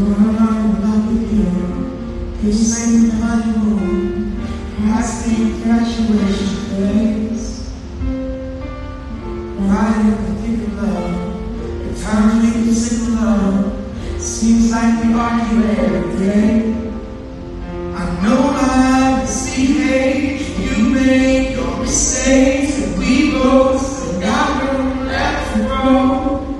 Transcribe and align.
For 0.00 0.06
I'm 0.06 0.80
not 0.80 1.12
with 1.12 1.30
you. 1.30 2.32
This 2.40 2.80
ain't 2.80 3.10
the 3.10 3.16
honeymoon. 3.16 4.40
Past 4.78 5.26
the 5.26 5.60
the 10.24 10.32
thick 10.40 10.60
love. 10.78 11.84
The 11.84 11.92
the 12.64 13.10
love. 13.10 14.22
Seems 14.22 14.70
like 14.70 15.04
we 15.04 15.12
argue 15.12 15.64
every 15.68 16.18
day. 16.18 16.74
I 17.94 18.22
know 18.22 18.56
mistakes. 19.20 20.48
You 20.58 20.88
made 20.94 21.56
your 21.56 21.76
mistakes. 21.76 22.78
And 22.78 22.98
we 22.98 23.32
both 23.32 24.18
got 24.18 24.62
room 24.62 25.06
left 25.06 25.56
to 25.56 26.59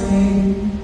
this 0.00 0.77